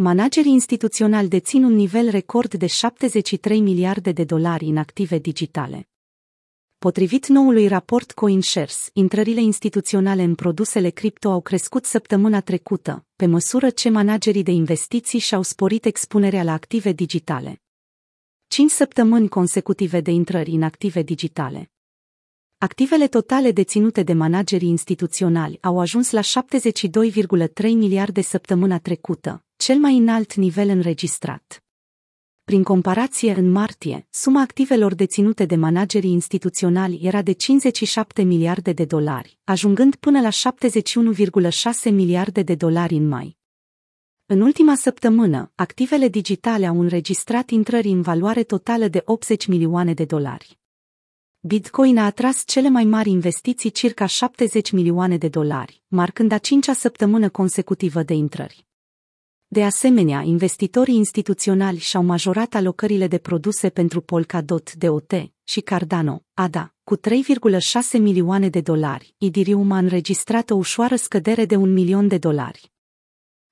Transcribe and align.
Managerii 0.00 0.52
instituționali 0.52 1.28
dețin 1.28 1.64
un 1.64 1.74
nivel 1.74 2.08
record 2.08 2.54
de 2.54 2.66
73 2.66 3.60
miliarde 3.60 4.12
de 4.12 4.24
dolari 4.24 4.64
în 4.64 4.76
active 4.76 5.18
digitale. 5.18 5.88
Potrivit 6.78 7.26
noului 7.26 7.68
raport 7.68 8.12
CoinShares, 8.12 8.90
intrările 8.92 9.40
instituționale 9.40 10.22
în 10.22 10.34
produsele 10.34 10.90
cripto 10.90 11.30
au 11.30 11.40
crescut 11.40 11.84
săptămâna 11.84 12.40
trecută, 12.40 13.06
pe 13.16 13.26
măsură 13.26 13.70
ce 13.70 13.88
managerii 13.88 14.42
de 14.42 14.50
investiții 14.50 15.18
și-au 15.18 15.42
sporit 15.42 15.84
expunerea 15.84 16.42
la 16.42 16.52
active 16.52 16.92
digitale. 16.92 17.62
5 18.46 18.70
săptămâni 18.70 19.28
consecutive 19.28 20.00
de 20.00 20.10
intrări 20.10 20.50
în 20.50 20.62
active 20.62 21.02
digitale. 21.02 21.70
Activele 22.58 23.08
totale 23.08 23.52
deținute 23.52 24.02
de 24.02 24.12
managerii 24.12 24.68
instituționali 24.68 25.58
au 25.60 25.78
ajuns 25.78 26.10
la 26.10 26.20
72,3 26.20 26.28
miliarde 27.62 28.20
săptămâna 28.20 28.78
trecută, 28.78 29.42
cel 29.58 29.78
mai 29.78 29.96
înalt 29.96 30.34
nivel 30.34 30.68
înregistrat. 30.68 31.64
Prin 32.44 32.62
comparație, 32.62 33.32
în 33.32 33.50
martie, 33.50 34.06
suma 34.10 34.40
activelor 34.40 34.94
deținute 34.94 35.44
de 35.44 35.56
managerii 35.56 36.10
instituționali 36.10 37.00
era 37.02 37.22
de 37.22 37.32
57 37.32 38.22
miliarde 38.22 38.72
de 38.72 38.84
dolari, 38.84 39.38
ajungând 39.44 39.94
până 39.94 40.20
la 40.20 40.28
71,6 40.28 41.90
miliarde 41.90 42.42
de 42.42 42.54
dolari 42.54 42.94
în 42.94 43.08
mai. 43.08 43.36
În 44.26 44.40
ultima 44.40 44.74
săptămână, 44.74 45.52
activele 45.54 46.08
digitale 46.08 46.66
au 46.66 46.80
înregistrat 46.80 47.50
intrări 47.50 47.88
în 47.88 48.02
valoare 48.02 48.42
totală 48.42 48.88
de 48.88 49.02
80 49.04 49.46
milioane 49.46 49.94
de 49.94 50.04
dolari. 50.04 50.58
Bitcoin 51.40 51.98
a 51.98 52.04
atras 52.04 52.42
cele 52.46 52.68
mai 52.68 52.84
mari 52.84 53.10
investiții 53.10 53.70
circa 53.70 54.06
70 54.06 54.70
milioane 54.70 55.16
de 55.16 55.28
dolari, 55.28 55.82
marcând 55.88 56.32
a 56.32 56.38
cincea 56.38 56.72
săptămână 56.72 57.28
consecutivă 57.28 58.02
de 58.02 58.14
intrări. 58.14 58.67
De 59.50 59.64
asemenea, 59.64 60.20
investitorii 60.20 60.94
instituționali 60.94 61.78
și-au 61.78 62.02
majorat 62.02 62.54
alocările 62.54 63.06
de 63.06 63.18
produse 63.18 63.68
pentru 63.68 64.00
Polkadot 64.00 64.74
DOT 64.74 65.12
și 65.44 65.60
Cardano, 65.60 66.24
ADA, 66.34 66.74
cu 66.84 66.96
3,6 66.96 67.02
milioane 67.92 68.48
de 68.48 68.60
dolari. 68.60 69.14
Idirium 69.18 69.70
a 69.70 69.78
înregistrat 69.78 70.50
o 70.50 70.54
ușoară 70.54 70.96
scădere 70.96 71.44
de 71.44 71.56
un 71.56 71.72
milion 71.72 72.08
de 72.08 72.18
dolari. 72.18 72.72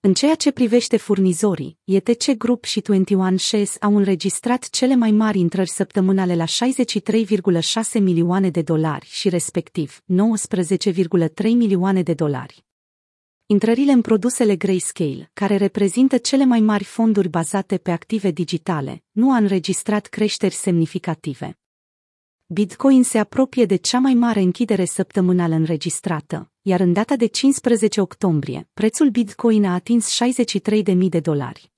În 0.00 0.14
ceea 0.14 0.34
ce 0.34 0.50
privește 0.50 0.96
furnizorii, 0.96 1.78
ETC 1.84 2.30
Group 2.30 2.64
și 2.64 2.80
21 2.80 3.36
Shares 3.36 3.76
au 3.80 3.96
înregistrat 3.96 4.68
cele 4.68 4.94
mai 4.94 5.10
mari 5.10 5.38
intrări 5.38 5.70
săptămânale 5.70 6.36
la 6.36 6.44
63,6 6.44 8.00
milioane 8.00 8.50
de 8.50 8.62
dolari 8.62 9.06
și 9.10 9.28
respectiv 9.28 10.00
19,3 10.00 11.42
milioane 11.42 12.02
de 12.02 12.14
dolari. 12.14 12.64
Intrările 13.52 13.92
în 13.92 14.00
produsele 14.00 14.56
Grayscale, 14.56 15.30
care 15.32 15.56
reprezintă 15.56 16.18
cele 16.18 16.44
mai 16.44 16.60
mari 16.60 16.84
fonduri 16.84 17.28
bazate 17.28 17.78
pe 17.78 17.90
active 17.90 18.30
digitale, 18.30 19.02
nu 19.10 19.32
a 19.32 19.36
înregistrat 19.36 20.06
creșteri 20.06 20.54
semnificative. 20.54 21.58
Bitcoin 22.46 23.02
se 23.02 23.18
apropie 23.18 23.64
de 23.64 23.76
cea 23.76 23.98
mai 23.98 24.14
mare 24.14 24.40
închidere 24.40 24.84
săptămânală 24.84 25.54
înregistrată, 25.54 26.50
iar 26.62 26.80
în 26.80 26.92
data 26.92 27.16
de 27.16 27.26
15 27.26 28.00
octombrie, 28.00 28.68
prețul 28.74 29.08
Bitcoin 29.08 29.64
a 29.64 29.74
atins 29.74 30.18
63.000 30.24 30.96
de 31.08 31.20
dolari. 31.20 31.72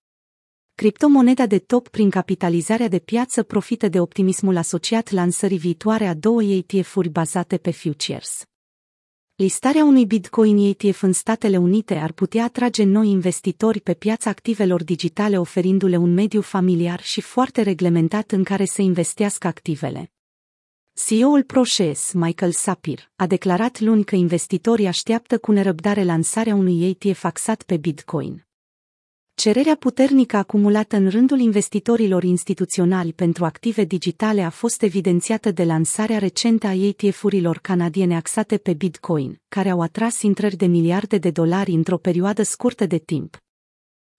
Criptomoneda 0.74 1.46
de 1.46 1.58
top 1.58 1.88
prin 1.88 2.10
capitalizarea 2.10 2.88
de 2.88 2.98
piață 2.98 3.42
profită 3.42 3.88
de 3.88 4.00
optimismul 4.00 4.56
asociat 4.56 5.10
lansării 5.10 5.58
viitoare 5.58 6.06
a 6.06 6.14
două 6.14 6.42
ETF-uri 6.42 7.08
bazate 7.08 7.56
pe 7.56 7.70
futures. 7.70 8.46
Listarea 9.36 9.84
unui 9.84 10.06
Bitcoin 10.06 10.56
ETF 10.56 11.02
în 11.02 11.12
Statele 11.12 11.56
Unite 11.56 11.94
ar 11.94 12.12
putea 12.12 12.44
atrage 12.44 12.84
noi 12.84 13.08
investitori 13.08 13.80
pe 13.80 13.94
piața 13.94 14.30
activelor 14.30 14.84
digitale 14.84 15.38
oferindu-le 15.38 15.96
un 15.96 16.14
mediu 16.14 16.40
familiar 16.40 17.00
și 17.02 17.20
foarte 17.20 17.62
reglementat 17.62 18.30
în 18.30 18.44
care 18.44 18.64
să 18.64 18.82
investească 18.82 19.46
activele. 19.46 20.12
CEO-ul 21.06 21.42
ProShares, 21.42 22.12
Michael 22.12 22.52
Sapir, 22.52 23.10
a 23.16 23.26
declarat 23.26 23.80
luni 23.80 24.04
că 24.04 24.16
investitorii 24.16 24.86
așteaptă 24.86 25.38
cu 25.38 25.52
nerăbdare 25.52 26.04
lansarea 26.04 26.54
unui 26.54 26.88
ETF 26.88 27.24
axat 27.24 27.62
pe 27.62 27.76
Bitcoin. 27.76 28.46
Cererea 29.42 29.76
puternică 29.76 30.36
acumulată 30.36 30.96
în 30.96 31.08
rândul 31.08 31.38
investitorilor 31.38 32.22
instituționali 32.22 33.12
pentru 33.12 33.44
active 33.44 33.84
digitale 33.84 34.42
a 34.42 34.50
fost 34.50 34.82
evidențiată 34.82 35.50
de 35.50 35.64
lansarea 35.64 36.18
recentă 36.18 36.66
a 36.66 36.74
ETF-urilor 36.74 37.58
canadiene 37.58 38.16
axate 38.16 38.56
pe 38.56 38.72
Bitcoin, 38.72 39.40
care 39.48 39.70
au 39.70 39.80
atras 39.80 40.22
intrări 40.22 40.56
de 40.56 40.66
miliarde 40.66 41.18
de 41.18 41.30
dolari 41.30 41.72
într-o 41.72 41.96
perioadă 41.96 42.42
scurtă 42.42 42.86
de 42.86 42.98
timp. 42.98 43.36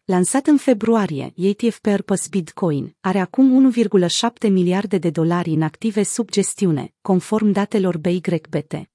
Lansat 0.03 0.47
în 0.47 0.57
februarie, 0.57 1.33
ETF 1.35 1.79
Purpose 1.79 2.27
Bitcoin 2.29 2.95
are 2.99 3.19
acum 3.19 3.71
1,7 3.73 4.49
miliarde 4.49 4.97
de 4.97 5.09
dolari 5.09 5.49
în 5.49 5.61
active 5.61 6.03
sub 6.03 6.29
gestiune, 6.29 6.93
conform 7.01 7.51
datelor 7.51 7.97
BYBT. 7.97 8.92